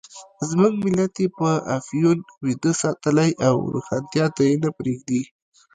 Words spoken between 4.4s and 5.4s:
یې نه پرېږدي.